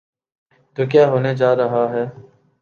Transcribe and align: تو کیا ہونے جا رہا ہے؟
تو 0.77 0.81
کیا 0.85 1.03
ہونے 1.07 1.33
جا 1.35 1.55
رہا 1.55 1.85
ہے؟ 1.93 2.05